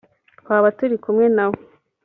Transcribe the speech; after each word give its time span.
twaba 0.39 0.67
turi 0.77 0.95
kumwe 1.03 1.25
na 1.35 1.45
we 1.49 1.59